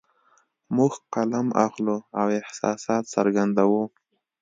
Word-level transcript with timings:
موږ 0.75 0.93
قلم 1.13 1.47
اخلو 1.65 1.97
او 2.19 2.27
احساسات 2.39 3.03
څرګندوو 3.15 3.83